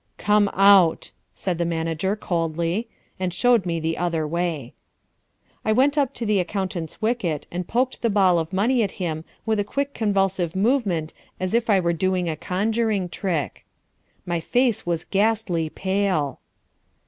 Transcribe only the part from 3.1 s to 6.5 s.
and showed me the other way. I went up to the